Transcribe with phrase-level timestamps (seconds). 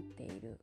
[0.00, 0.58] っている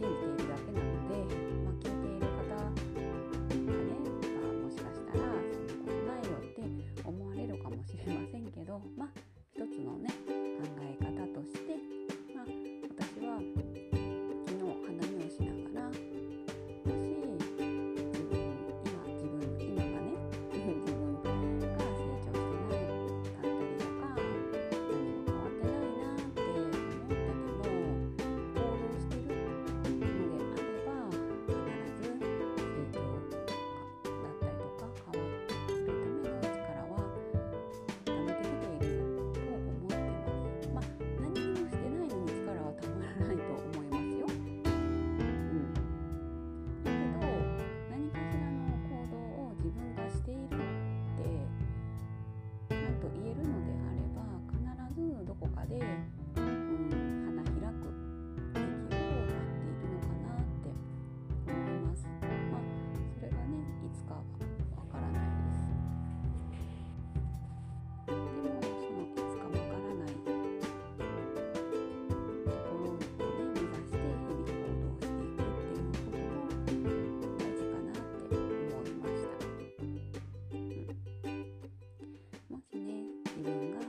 [0.00, 1.14] 信じているだけなので、
[1.62, 2.80] まあ、聞いている方がね、
[4.40, 6.64] まあ、もしかしたらそんなことないよって
[7.04, 9.29] 思われるかもしれませんけどまあ
[83.42, 83.79] இவங்க